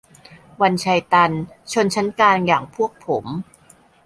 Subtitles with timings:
[0.61, 1.31] วันชัย ตัน:
[1.71, 3.25] ชนชั้นกลางอย่างพวกผม